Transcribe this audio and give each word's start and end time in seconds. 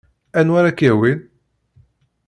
Anwa 0.39 0.57
ara 0.59 0.77
k-yawin? 0.77 1.19